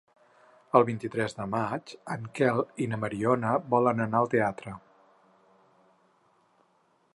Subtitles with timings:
[0.77, 4.77] El vint-i-tres de maig en Quel i na Mariona volen anar al teatre.